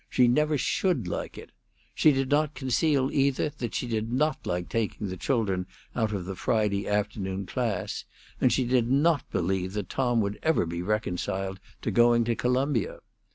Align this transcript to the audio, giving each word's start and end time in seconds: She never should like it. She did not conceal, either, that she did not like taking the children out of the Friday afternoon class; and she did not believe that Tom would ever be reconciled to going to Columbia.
She 0.09 0.27
never 0.27 0.57
should 0.57 1.07
like 1.07 1.37
it. 1.37 1.51
She 1.93 2.11
did 2.11 2.29
not 2.31 2.55
conceal, 2.55 3.11
either, 3.11 3.49
that 3.59 3.75
she 3.75 3.85
did 3.85 4.11
not 4.11 4.47
like 4.47 4.67
taking 4.67 5.07
the 5.09 5.15
children 5.15 5.67
out 5.95 6.11
of 6.11 6.25
the 6.25 6.33
Friday 6.35 6.87
afternoon 6.87 7.45
class; 7.45 8.05
and 8.41 8.51
she 8.51 8.63
did 8.65 8.89
not 8.89 9.29
believe 9.29 9.73
that 9.73 9.89
Tom 9.89 10.19
would 10.21 10.39
ever 10.41 10.65
be 10.65 10.81
reconciled 10.81 11.59
to 11.83 11.91
going 11.91 12.23
to 12.23 12.35
Columbia. 12.35 13.01